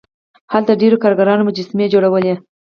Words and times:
هلته 0.53 0.73
ډیرو 0.81 1.01
کارګرانو 1.03 1.45
مجسمې 1.49 1.85
جوړولې. 1.93 2.33